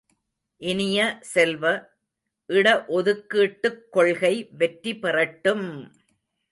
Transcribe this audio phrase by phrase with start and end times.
[0.61, 0.99] இனிய
[1.21, 1.63] செல்வ,
[2.49, 5.67] இட ஒதுக்கீட்டுக் கொள்கை வெற்றி பெறட்டும்!